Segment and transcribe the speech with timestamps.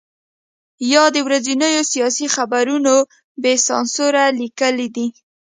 [0.93, 2.77] یا د ورځنیو سیاسي خبرو
[3.41, 5.07] بې سانسوره لیکل دي.